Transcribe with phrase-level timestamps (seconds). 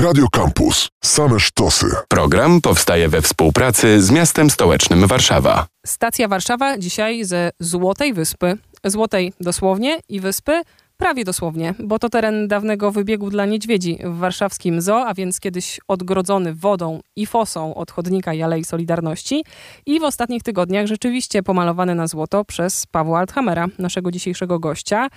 [0.00, 0.88] Radio Campus.
[1.04, 1.86] Same sztosy.
[2.08, 5.66] Program powstaje we współpracy z miastem stołecznym Warszawa.
[5.86, 8.58] Stacja Warszawa dzisiaj ze Złotej Wyspy.
[8.84, 10.62] Złotej dosłownie i wyspy
[10.98, 15.80] Prawie dosłownie, bo to teren dawnego wybiegu dla niedźwiedzi w warszawskim zoo, a więc kiedyś
[15.88, 19.44] odgrodzony wodą i fosą od chodnika i Alei Solidarności.
[19.86, 25.08] I w ostatnich tygodniach rzeczywiście pomalowany na złoto przez Pawła Althamera, naszego dzisiejszego gościa,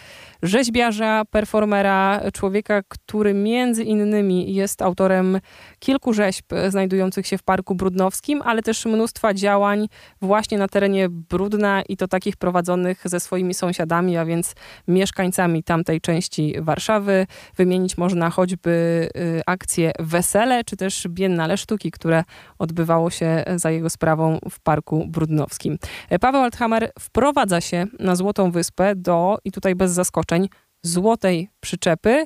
[0.44, 5.40] rzeźbiarza, performera, człowieka, który między innymi jest autorem
[5.80, 9.88] kilku rzeźb znajdujących się w Parku Brudnowskim, ale też mnóstwa działań
[10.22, 14.54] właśnie na terenie Brudna i to takich prowadzonych ze swoimi sąsiadami, a więc
[14.88, 17.28] mieszkańcami tamtej części Warszawy.
[17.58, 18.70] Wymienić można choćby
[19.18, 22.24] y, akcję Wesele, czy też Biennale Sztuki, które
[22.60, 25.78] odbywało się za jego sprawą w Parku Brudnowskim.
[26.22, 30.50] Paweł Althammer wprowadza się na Złotą Wyspę do, i tutaj bez zaskoczeń,
[30.84, 32.26] złotej przyczepy,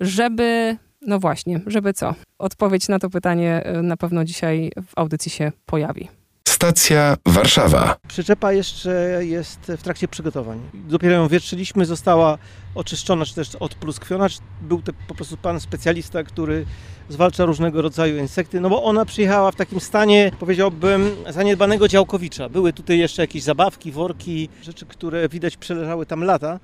[0.00, 2.14] żeby no właśnie, żeby co?
[2.38, 6.08] Odpowiedź na to pytanie y, na pewno dzisiaj w audycji się pojawi.
[6.48, 7.96] Stacja Warszawa.
[8.08, 10.60] Przyczepa jeszcze jest w trakcie przygotowań.
[10.74, 12.38] Dopiero ją wietrzyliśmy, została
[12.74, 14.26] oczyszczona, czy też odpluskwiona.
[14.62, 16.66] Był to po prostu pan specjalista, który
[17.08, 22.48] zwalcza różnego rodzaju insekty, no bo ona przyjechała w takim stanie, powiedziałbym, zaniedbanego działkowicza.
[22.48, 26.60] Były tutaj jeszcze jakieś zabawki, worki, rzeczy, które widać przeleżały tam lata.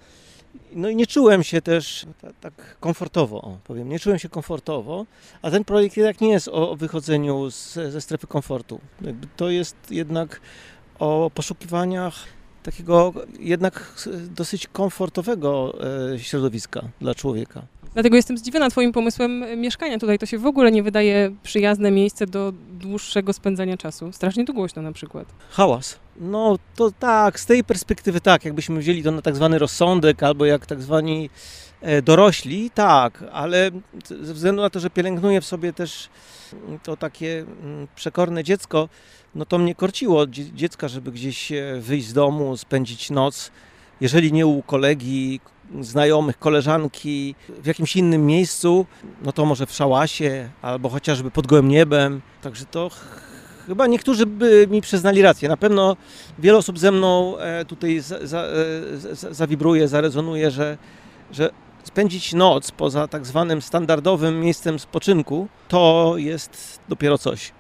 [0.73, 2.07] No i nie czułem się też
[2.41, 5.07] tak, komfortowo, o, powiem, nie czułem się komfortowo,
[5.43, 8.81] a ten projekt jednak nie jest o, wychodzeniu z, ze strefy komfortu.
[9.01, 10.41] Jakby to jest jednak
[10.99, 12.15] o poszukiwaniach
[12.63, 13.95] takiego jednak
[14.31, 15.79] dosyć komfortowego
[16.15, 17.63] e, środowiska dla człowieka.
[17.95, 20.19] Dlatego jestem zdziwiona Twoim pomysłem mieszkania tutaj.
[20.19, 24.13] To się w ogóle nie wydaje przyjazne miejsce do dłuższego spędzania czasu.
[24.13, 25.27] Strasznie tu głośno na przykład.
[25.51, 25.99] Hałas.
[26.17, 30.45] No to tak, z tej perspektywy tak, jakbyśmy wzięli to na tak zwany rozsądek, albo
[30.45, 31.31] jak tak zwani
[31.81, 33.71] e, dorośli, tak, ale
[34.21, 36.09] ze względu na to, że pielęgnuję w sobie też
[36.83, 38.89] to takie mm, przekorne dziecko,
[39.35, 43.51] no to mnie korciło dziecka, żeby gdzieś e, wyjść z domu, spędzić noc,
[44.03, 45.41] jeżeli nie u kolegi,
[45.81, 48.87] znajomych, koleżanki w jakimś innym miejscu,
[49.25, 52.21] no to może w szałasie albo chociażby pod gołym niebem.
[52.43, 52.91] Także to
[53.67, 55.49] chyba niektórzy by mi przyznali rację.
[55.49, 55.97] Na pewno
[56.39, 60.79] wiele osób ze mną e, tutaj za, za, e, za, zawibruje, zarezonuje, że,
[61.31, 61.51] że
[61.85, 67.53] spędzić noc poza tak zwanym standardowym miejscem spoczynku to jest dopiero coś.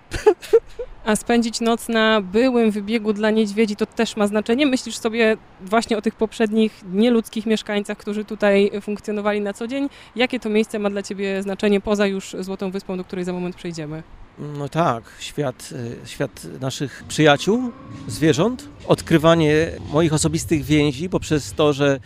[1.04, 4.66] A spędzić noc na byłym wybiegu dla niedźwiedzi to też ma znaczenie?
[4.66, 9.88] Myślisz sobie właśnie o tych poprzednich nieludzkich mieszkańcach, którzy tutaj funkcjonowali na co dzień?
[10.16, 13.56] Jakie to miejsce ma dla Ciebie znaczenie poza już Złotą Wyspą, do której za moment
[13.56, 14.02] przejdziemy?
[14.38, 15.68] No tak, świat,
[16.04, 17.70] y, świat naszych przyjaciół,
[18.08, 22.00] zwierząt, odkrywanie moich osobistych więzi poprzez to, że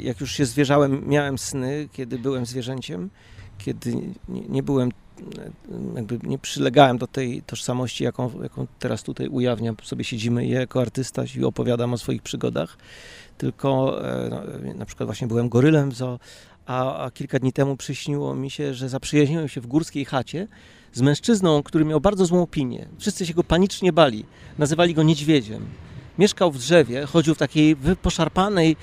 [0.00, 3.10] jak już się zwierzałem, miałem sny, kiedy byłem zwierzęciem,
[3.58, 3.92] kiedy
[4.28, 4.90] nie byłem
[5.96, 9.76] jakby nie przylegałem do tej tożsamości, jaką, jaką teraz tutaj ujawniam.
[9.82, 12.76] Sobie siedzimy ja jako artysta i opowiadam o swoich przygodach,
[13.38, 14.42] tylko e, no,
[14.74, 16.18] na przykład właśnie byłem gorylem zo,
[16.66, 20.48] a, a kilka dni temu przyśniło mi się, że zaprzyjaźniłem się w górskiej chacie
[20.92, 22.88] z mężczyzną, który miał bardzo złą opinię.
[22.98, 24.24] Wszyscy się go panicznie bali.
[24.58, 25.66] Nazywali go niedźwiedziem.
[26.18, 28.76] Mieszkał w drzewie, chodził w takiej poszarpanej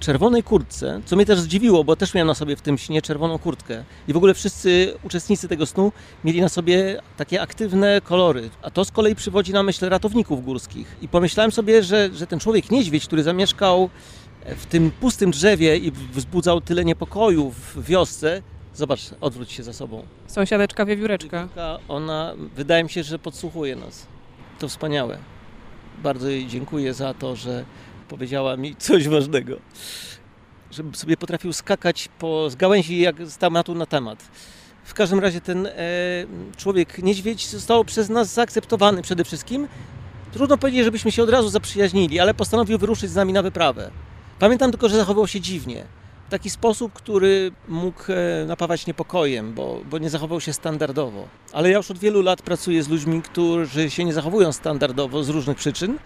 [0.00, 3.38] czerwonej kurtce, co mnie też zdziwiło, bo też miałem na sobie w tym śnie czerwoną
[3.38, 3.84] kurtkę.
[4.08, 5.92] I w ogóle wszyscy uczestnicy tego snu
[6.24, 8.50] mieli na sobie takie aktywne kolory.
[8.62, 10.96] A to z kolei przywodzi na myśl ratowników górskich.
[11.02, 13.90] I pomyślałem sobie, że, że ten człowiek niedźwiedź, który zamieszkał
[14.56, 18.42] w tym pustym drzewie i wzbudzał tyle niepokoju w wiosce,
[18.74, 20.02] Zobacz, odwróć się za sobą.
[20.26, 21.48] Sąsiadeczka wiewióreczka.
[21.88, 24.06] Ona, wydaje mi się, że podsłuchuje nas.
[24.58, 25.18] To wspaniałe.
[26.02, 27.64] Bardzo jej dziękuję za to, że
[28.04, 29.56] powiedziała mi coś ważnego.
[30.70, 34.24] Żebym sobie potrafił skakać po, z gałęzi jak z tematu na temat.
[34.84, 35.70] W każdym razie ten e,
[36.56, 39.68] człowiek niedźwiedź został przez nas zaakceptowany przede wszystkim.
[40.32, 43.90] Trudno powiedzieć, żebyśmy się od razu zaprzyjaźnili, ale postanowił wyruszyć z nami na wyprawę.
[44.38, 45.84] Pamiętam tylko, że zachował się dziwnie.
[46.26, 51.28] W taki sposób, który mógł e, napawać niepokojem, bo, bo nie zachował się standardowo.
[51.52, 55.28] Ale ja już od wielu lat pracuję z ludźmi, którzy się nie zachowują standardowo z
[55.28, 55.98] różnych przyczyn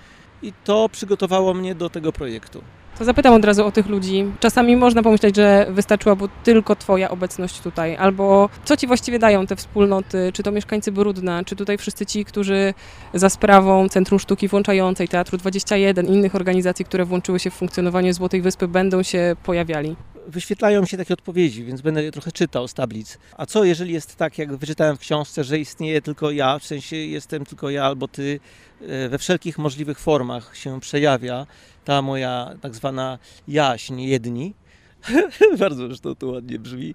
[0.43, 2.63] i to przygotowało mnie do tego projektu.
[2.99, 4.25] To zapytam od razu o tych ludzi.
[4.41, 9.57] Czasami można pomyśleć, że wystarczyłaby tylko Twoja obecność tutaj, albo co Ci właściwie dają te
[9.57, 12.75] wspólnoty, czy to mieszkańcy Brudna, czy tutaj wszyscy ci, którzy
[13.15, 18.43] za sprawą Centrum Sztuki Włączającej, Teatru 21, innych organizacji, które włączyły się w funkcjonowanie Złotej
[18.43, 19.97] Wyspy, będą się pojawiali
[20.29, 23.19] wyświetlają się takie odpowiedzi, więc będę je trochę czytał z tablic.
[23.37, 26.97] A co jeżeli jest tak, jak wyczytałem w książce, że istnieje tylko ja, w sensie
[26.97, 28.41] jestem tylko ja albo ty,
[28.81, 31.47] e, we wszelkich możliwych formach się przejawia
[31.85, 34.55] ta moja tak zwana jaźń jedni.
[35.59, 36.95] Bardzo zresztą to ładnie brzmi.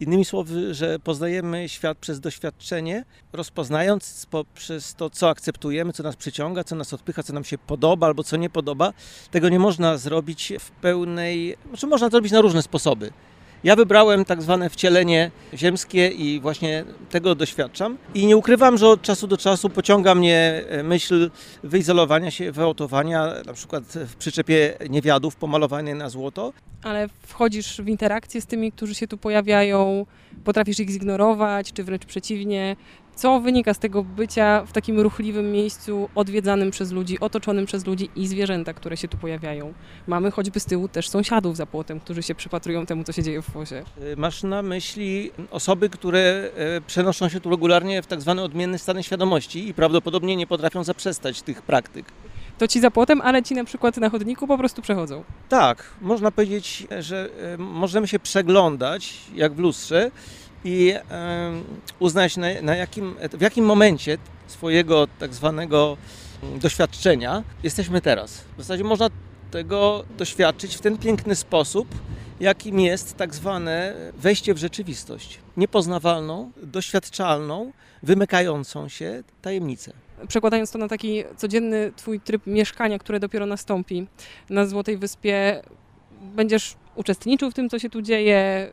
[0.00, 6.64] Innymi słowy, że poznajemy świat przez doświadczenie, rozpoznając poprzez to, co akceptujemy, co nas przyciąga,
[6.64, 8.92] co nas odpycha, co nam się podoba albo co nie podoba.
[9.30, 13.12] Tego nie można zrobić w pełnej, znaczy można to zrobić na różne sposoby.
[13.64, 17.98] Ja wybrałem tak zwane wcielenie ziemskie i właśnie tego doświadczam.
[18.14, 21.30] I nie ukrywam, że od czasu do czasu pociąga mnie e, myśl
[21.62, 26.52] wyizolowania się, wyautowania, na przykład w przyczepie niewiadów pomalowanej na złoto.
[26.82, 30.06] Ale wchodzisz w interakcję z tymi, którzy się tu pojawiają,
[30.44, 32.76] potrafisz ich zignorować, czy wręcz przeciwnie.
[33.18, 38.10] Co wynika z tego bycia w takim ruchliwym miejscu, odwiedzanym przez ludzi, otoczonym przez ludzi
[38.16, 39.74] i zwierzęta, które się tu pojawiają?
[40.06, 43.42] Mamy choćby z tyłu też sąsiadów za płotem, którzy się przypatrują temu, co się dzieje
[43.42, 43.84] w wozie.
[44.12, 48.78] E, Masz na myśli osoby, które e, przenoszą się tu regularnie w tak zwany odmienny
[48.78, 52.06] stan świadomości i prawdopodobnie nie potrafią zaprzestać tych praktyk.
[52.58, 55.24] To ci za płotem, ale ci na przykład na chodniku po prostu przechodzą.
[55.48, 60.10] Tak, można powiedzieć, że e, możemy się przeglądać jak w lustrze
[60.64, 60.94] i
[61.98, 65.96] uznać na, na jakim, w jakim momencie swojego tak zwanego
[66.42, 68.44] mm, doświadczenia jesteśmy teraz.
[68.56, 69.08] W zasadzie można
[69.50, 71.88] tego doświadczyć w ten piękny sposób,
[72.40, 75.38] jakim jest tak zwane wejście w rzeczywistość.
[75.56, 77.72] Niepoznawalną, doświadczalną,
[78.02, 79.92] wymykającą się tajemnicę.
[80.28, 84.06] Przekładając to na taki codzienny twój tryb mieszkania, który dopiero nastąpi
[84.50, 85.62] na Złotej Wyspie,
[86.20, 88.70] będziesz uczestniczył w tym, co się tu dzieje,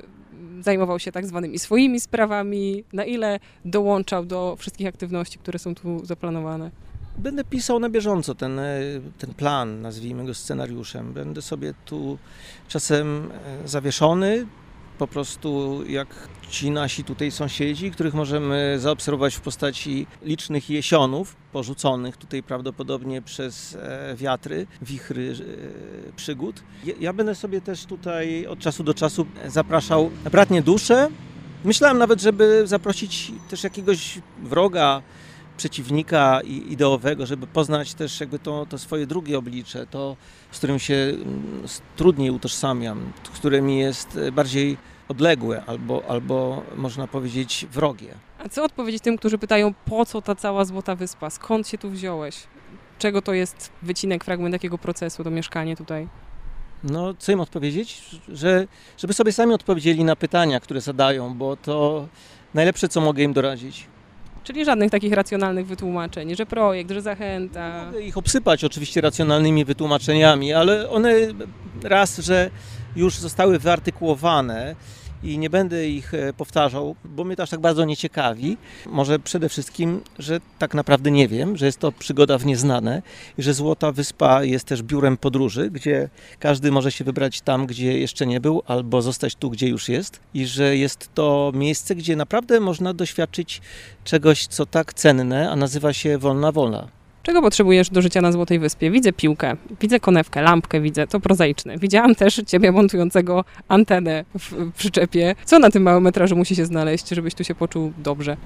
[0.61, 6.05] zajmował się tak zwanymi swoimi sprawami, na ile dołączał do wszystkich aktywności, które są tu
[6.05, 6.71] zaplanowane.
[7.17, 8.79] Będę pisał na bieżąco ten, e,
[9.17, 11.13] ten plan, nazwijmy go scenariuszem.
[11.13, 12.17] Będę sobie tu
[12.67, 13.31] czasem
[13.63, 14.45] e, zawieszony,
[14.97, 16.07] po prostu jak
[16.49, 23.75] ci nasi tutaj sąsiedzi, których możemy zaobserwować w postaci licznych jesionów, porzuconych tutaj prawdopodobnie przez
[23.75, 25.35] e, wiatry, wichry
[26.09, 26.63] e, przygód.
[26.99, 31.09] Ja, będę sobie też tutaj od czasu do czasu zapraszał bratnie dusze.
[31.63, 35.01] Myślałem nawet, żeby zaprosić też jakiegoś wroga,
[35.57, 40.15] przeciwnika i- ideowego, żeby poznać też jakby to, to swoje drugie oblicze, to
[40.51, 41.63] z którym się mm,
[41.95, 44.77] trudniej utożsamiam, które mi jest e, bardziej
[45.09, 48.13] odległe albo, albo można powiedzieć wrogie.
[48.39, 51.29] A co odpowiedzieć tym, którzy pytają, po co ta cała Złota Wyspa?
[51.29, 52.35] Skąd się tu wziąłeś?
[52.99, 56.07] Czego to jest wycinek, fragment jakiego procesu, to mieszkanie tutaj?
[56.83, 58.01] No, co im odpowiedzieć?
[58.29, 58.67] Że,
[58.97, 62.07] żeby sobie sami odpowiedzieli na pytania, które zadają, bo to
[62.53, 63.87] najlepsze, co mogę im doradzić.
[64.45, 67.85] Czyli żadnych takich racjonalnych wytłumaczeń, że projekt, że zachęta.
[67.85, 71.13] Mogę ich obsypać oczywiście racjonalnymi wytłumaczeniami, ale one
[71.83, 72.49] raz, że
[72.95, 74.75] już zostały wyartykułowane
[75.25, 78.57] i nie będę ich e, powtarzał, bo mnie to aż tak bardzo nie ciekawi.
[78.85, 83.01] Może przede wszystkim, że tak naprawdę nie wiem, że jest to przygoda w nieznane
[83.37, 87.99] i że Złota Wyspa jest też biurem podróży, gdzie każdy może się wybrać tam, gdzie
[87.99, 92.15] jeszcze nie był, albo zostać tu, gdzie już jest i że jest to miejsce, gdzie
[92.15, 93.61] naprawdę można doświadczyć
[94.03, 96.94] czegoś, co tak cenne, a nazywa się wolna wola.
[97.25, 98.91] Czego potrzebujesz do życia na Złotej Wyspie?
[98.91, 101.77] Widzę piłkę, widzę konewkę, lampkę widzę, to prozaiczne.
[101.77, 105.35] Widziałam też ciebie montującego antenę w przyczepie.
[105.45, 108.37] Co na tym małym metrażu musi się znaleźć, żebyś tu się poczuł dobrze?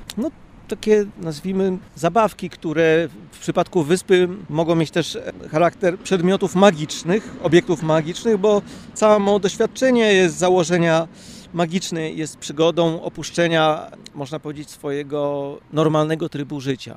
[0.67, 5.17] takie, nazwijmy, zabawki, które w przypadku wyspy mogą mieć też
[5.51, 8.61] charakter przedmiotów magicznych, obiektów magicznych, bo
[8.93, 11.07] samo doświadczenie jest założenia
[11.53, 16.95] magiczne, jest przygodą opuszczenia, można powiedzieć, swojego normalnego trybu życia.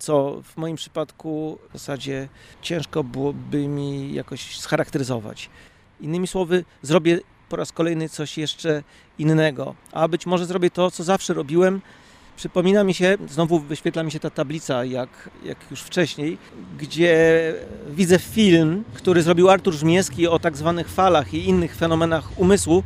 [0.00, 2.28] Co w moim przypadku w zasadzie
[2.62, 5.50] ciężko byłoby mi jakoś scharakteryzować.
[6.00, 8.82] Innymi słowy, zrobię po raz kolejny coś jeszcze
[9.18, 11.80] innego, a być może zrobię to, co zawsze robiłem,
[12.40, 16.38] Przypomina mi się, znowu wyświetla mi się ta tablica, jak, jak już wcześniej,
[16.78, 17.54] gdzie
[17.88, 22.82] widzę film, który zrobił Artur Żmieski o tak zwanych falach i innych fenomenach umysłu,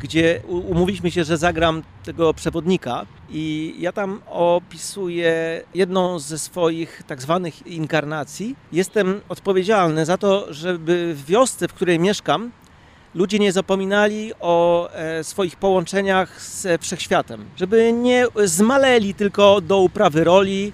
[0.00, 7.22] gdzie umówiliśmy się, że zagram tego przewodnika i ja tam opisuję jedną ze swoich tak
[7.22, 8.56] zwanych inkarnacji.
[8.72, 12.50] Jestem odpowiedzialny za to, żeby w wiosce, w której mieszkam,
[13.14, 20.24] ludzie nie zapominali o e, swoich połączeniach z wszechświatem, żeby nie zmaleli tylko do uprawy
[20.24, 20.72] roli,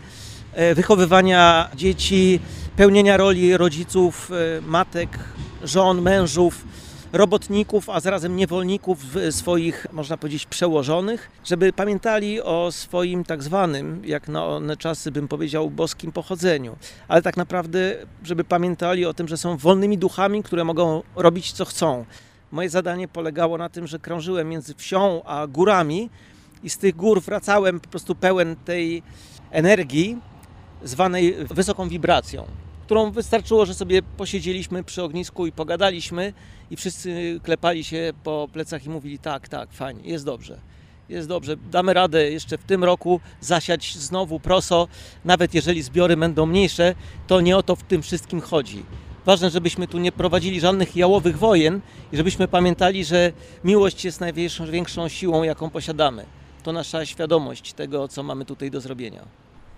[0.53, 2.41] e, wychowywania dzieci,
[2.77, 5.19] pełnienia roli rodziców, e, matek,
[5.65, 6.65] żon, mężów,
[7.13, 8.99] robotników, a zarazem niewolników
[9.31, 15.29] swoich, można powiedzieć, przełożonych, żeby pamiętali o swoim tak zwanym, jak na one czasy bym
[15.29, 16.77] powiedział, boskim pochodzeniu,
[17.09, 21.65] ale tak naprawdę, żeby pamiętali o tym, że są wolnymi duchami, które mogą robić co
[21.65, 22.05] chcą.
[22.53, 26.11] Moje zadanie polegało na tym, że krążyłem między wsią a górami
[26.63, 29.03] i z tych gór wracałem po prostu pełen tej
[29.51, 30.19] energii
[30.85, 32.47] zwanej wysoką wibracją,
[32.93, 36.33] którą wystarczyło, że sobie posiedzieliśmy przy ognisku i pogadaliśmy
[36.71, 40.59] i wszyscy klepali się po plecach i mówili tak, tak, fajnie, jest dobrze.
[41.09, 41.57] jest dobrze.
[41.57, 44.89] Damy radę jeszcze w tym roku zasiać znowu proso.
[45.25, 46.95] Nawet jeżeli zbiory będą mniejsze,
[47.27, 48.85] to nie o to w tym wszystkim chodzi.
[49.27, 51.81] Ważne, żebyśmy tu nie prowadzili żadnych jałowych wojen
[52.13, 53.33] i żebyśmy pamiętali, że
[53.65, 56.27] miłość jest największą siłą, jaką posiadamy.
[56.63, 59.25] To nasza świadomość tego, co mamy tutaj do zrobienia.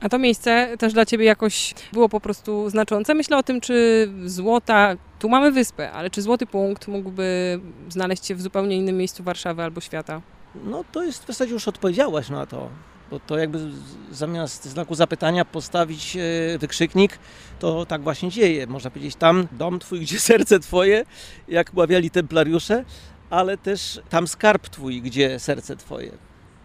[0.00, 3.14] A to miejsce też dla Ciebie jakoś było po prostu znaczące.
[3.14, 8.34] Myślę o tym, czy złota, tu mamy wyspę, ale czy złoty punkt mógłby znaleźć się
[8.34, 10.20] w zupełnie innym miejscu Warszawy albo świata?
[10.64, 12.68] No to jest w zasadzie już odpowiedziałaś na to.
[13.10, 13.70] Bo to jakby
[14.10, 17.18] zamiast znaku zapytania postawić e, wykrzyknik,
[17.58, 18.66] to tak właśnie dzieje.
[18.66, 21.04] Można powiedzieć tam dom twój, gdzie serce twoje,
[21.48, 22.84] jak mawiali templariusze,
[23.30, 26.12] ale też tam skarb twój, gdzie serce twoje.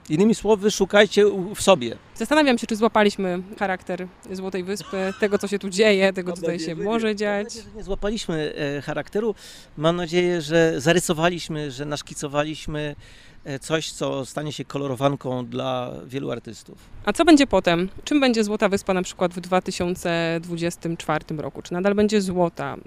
[0.10, 1.26] Innymi słowy, szukajcie
[1.56, 1.98] w sobie.
[2.16, 6.60] Zastanawiam się, czy złapaliśmy charakter Złotej Wyspy, tego, co się tu dzieje, tego, co tutaj
[6.60, 7.48] się może dziać.
[7.76, 9.36] Nie złapaliśmy e, charakteru.
[9.78, 12.96] Mam nadzieję, że zarysowaliśmy, że naszkicowaliśmy
[13.44, 16.78] E, coś, co stanie się kolorowanką dla wielu artystów.
[17.06, 17.90] A co będzie potem?
[18.04, 21.62] Czym będzie Złota Wyspa na przykład w 2024 roku?
[21.62, 22.76] Czy nadal będzie złota?
[22.76, 22.78] E,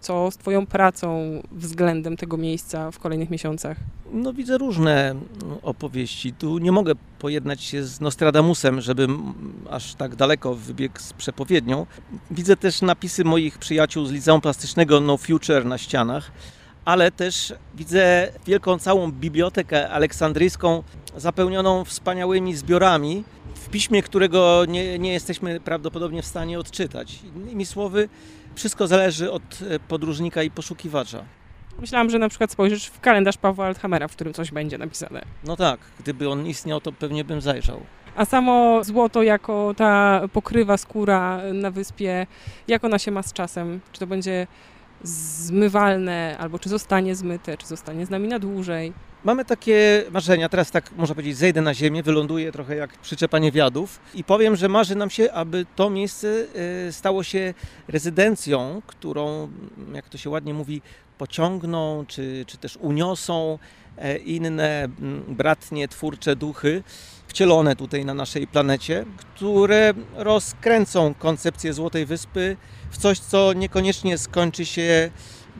[0.00, 3.76] co z Twoją pracą względem tego miejsca w kolejnych miesiącach?
[4.12, 5.14] No widzę różne
[5.62, 6.32] opowieści.
[6.32, 9.34] Tu nie mogę pojednać się z Nostradamusem, żebym
[9.70, 11.86] aż tak daleko wybiegł z przepowiednią.
[12.30, 16.32] Widzę też napisy moich przyjaciół z Liceum Plastycznego No Future na ścianach
[16.84, 20.82] ale też widzę wielką całą bibliotekę aleksandryjską
[21.16, 27.18] zapełnioną wspaniałymi zbiorami, w piśmie, którego nie, nie jesteśmy prawdopodobnie w stanie odczytać.
[27.36, 28.08] Innymi słowy,
[28.54, 31.24] wszystko zależy od e, podróżnika i poszukiwacza.
[31.78, 35.22] Myślałam, że na przykład spojrzysz w kalendarz Pawła Althamera, w którym coś będzie napisane.
[35.44, 37.80] No tak, gdyby on istniał, to pewnie bym zajrzał.
[38.16, 42.26] A samo złoto jako ta pokrywa skóra na wyspie,
[42.68, 43.80] jak ona się ma z czasem?
[43.92, 44.46] Czy to będzie
[45.04, 48.92] zmywalne, albo czy zostanie zmyte, czy zostanie z nami na dłużej.
[49.24, 54.00] Mamy takie marzenia, teraz tak można powiedzieć, zejdę na ziemię, wyląduję trochę jak przyczepanie wiadów
[54.14, 56.28] i powiem, że marzy nam się, aby to miejsce
[56.88, 57.54] e, stało się
[57.88, 59.48] rezydencją, którą,
[59.94, 60.82] jak to się ładnie mówi,
[61.18, 63.58] pociągną, czy, czy też uniosą
[63.98, 64.88] e, inne
[65.28, 66.82] bratnie, twórcze duchy,
[67.26, 72.56] wcielone tutaj na naszej planecie, które rozkręcą koncepcję Złotej Wyspy
[72.92, 75.10] w coś, co niekoniecznie skończy się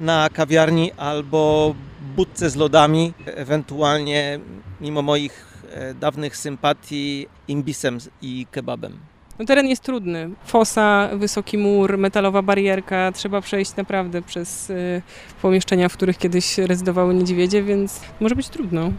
[0.01, 1.75] na kawiarni albo
[2.17, 4.41] budce z lodami, ewentualnie
[4.81, 8.99] mimo moich e, dawnych sympatii imbisem i kebabem.
[9.39, 10.31] No, teren jest trudny.
[10.45, 13.13] Fosa, wysoki mur, metalowa barierka.
[13.13, 15.03] Trzeba przejść naprawdę przez y,
[15.43, 18.93] pomieszczenia, w których kiedyś rezydowały niedźwiedzie, więc może być trudno.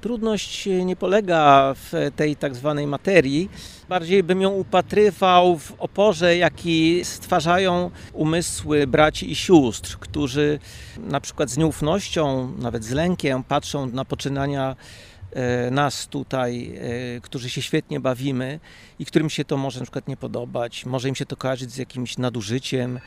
[0.00, 3.50] Trudność nie polega w tej tak zwanej materii.
[3.88, 10.58] Bardziej bym ją upatrywał w oporze, jaki stwarzają umysły braci i sióstr, którzy
[10.98, 15.07] na przykład z nieufnością, nawet z lękiem patrzą na poczynania e,
[15.70, 16.72] nas tutaj,
[17.16, 18.60] e, którzy się świetnie bawimy
[18.98, 21.76] i którym się to może na przykład nie podobać, może im się to kojarzyć z
[21.76, 23.00] jakimś nadużyciem.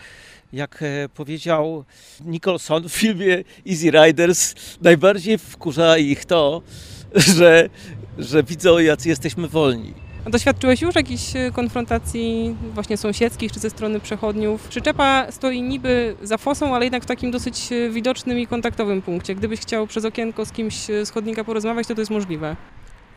[0.54, 1.86] Jak e, powiedział
[2.26, 6.62] Nicholson w filmie Easy Riders, najbardziej wkurza ich to,
[7.36, 7.70] że,
[8.18, 10.11] że widzą, jacy jesteśmy wolni.
[10.30, 14.68] Doświadczyłeś już jakichś e, konfrontacji właśnie sąsiedzkich czy ze strony przechodniów?
[14.68, 19.36] Przyczepa stoi niby za fosą, ale jednak w takim dosyć e, widocznym i kontaktowym punkcie.
[19.36, 22.56] Gdybyś chciał przez okienko z kimś z chodnika porozmawiać, to to jest możliwe.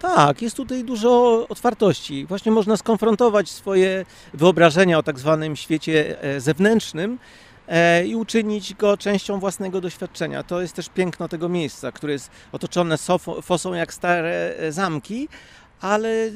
[0.00, 2.26] Tak, jest tutaj dużo otwartości.
[2.26, 7.18] Właśnie można skonfrontować swoje wyobrażenia o tak zwanym świecie e, zewnętrznym
[7.68, 10.42] e, i uczynić go częścią własnego doświadczenia.
[10.42, 12.96] To jest też piękno tego miejsca, które jest otoczone
[13.42, 15.28] fosą jak stare e, zamki,
[15.80, 16.30] ale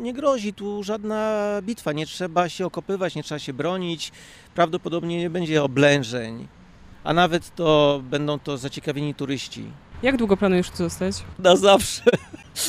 [0.00, 1.92] nie grozi tu żadna bitwa.
[1.92, 4.12] Nie trzeba się okopywać, nie trzeba się bronić.
[4.54, 6.48] Prawdopodobnie nie będzie oblężeń,
[7.04, 9.64] a nawet to będą to zaciekawieni turyści.
[10.02, 11.24] Jak długo planujesz tu zostać?
[11.38, 12.02] Na zawsze.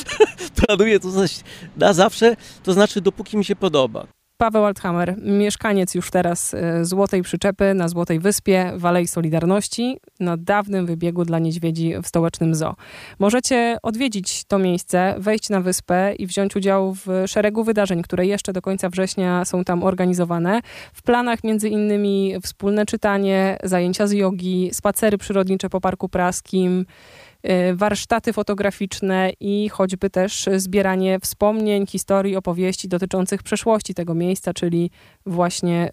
[0.66, 1.44] Planuję tu zostać
[1.76, 4.06] na zawsze, to znaczy dopóki mi się podoba.
[4.40, 10.36] Paweł Althammer, mieszkaniec już teraz e, Złotej Przyczepy na Złotej Wyspie w Alei Solidarności na
[10.36, 12.74] dawnym wybiegu dla niedźwiedzi w stołecznym zoo.
[13.18, 18.52] Możecie odwiedzić to miejsce, wejść na wyspę i wziąć udział w szeregu wydarzeń, które jeszcze
[18.52, 20.60] do końca września są tam organizowane.
[20.92, 26.86] W planach między innymi wspólne czytanie, zajęcia z jogi, spacery przyrodnicze po Parku Praskim,
[27.29, 27.29] Y,
[27.74, 34.90] warsztaty fotograficzne i choćby też zbieranie wspomnień, historii, opowieści dotyczących przeszłości tego miejsca, czyli
[35.26, 35.90] właśnie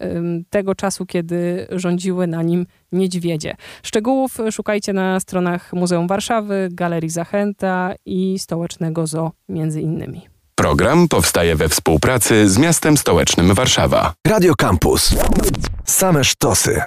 [0.50, 3.56] tego czasu, kiedy rządziły na nim niedźwiedzie.
[3.82, 10.28] Szczegółów szukajcie na stronach Muzeum Warszawy, Galerii Zachęta i Stołecznego Zoo między innymi.
[10.54, 14.14] Program powstaje we współpracy z miastem stołecznym Warszawa.
[14.26, 15.14] Radio Campus.
[15.84, 16.82] Same sztosy.